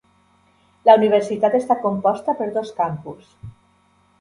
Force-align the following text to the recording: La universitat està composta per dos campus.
La 0.89 0.95
universitat 0.99 1.57
està 1.59 1.77
composta 1.83 2.35
per 2.41 2.51
dos 2.57 2.73
campus. 2.81 3.33